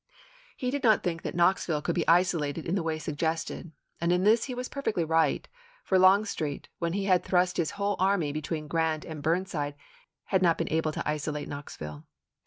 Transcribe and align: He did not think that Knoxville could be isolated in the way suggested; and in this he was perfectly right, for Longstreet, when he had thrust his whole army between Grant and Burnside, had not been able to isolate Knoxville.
He 0.57 0.71
did 0.71 0.83
not 0.83 1.03
think 1.03 1.21
that 1.21 1.35
Knoxville 1.35 1.83
could 1.83 1.93
be 1.93 2.07
isolated 2.07 2.65
in 2.65 2.73
the 2.73 2.81
way 2.81 2.97
suggested; 2.97 3.71
and 3.99 4.11
in 4.11 4.23
this 4.23 4.45
he 4.45 4.55
was 4.55 4.67
perfectly 4.67 5.03
right, 5.03 5.47
for 5.83 5.99
Longstreet, 5.99 6.69
when 6.79 6.93
he 6.93 7.05
had 7.05 7.23
thrust 7.23 7.57
his 7.57 7.69
whole 7.77 7.95
army 7.99 8.31
between 8.31 8.67
Grant 8.67 9.05
and 9.05 9.21
Burnside, 9.21 9.75
had 10.23 10.41
not 10.41 10.57
been 10.57 10.71
able 10.73 10.91
to 10.91 11.07
isolate 11.07 11.47
Knoxville. 11.47 12.07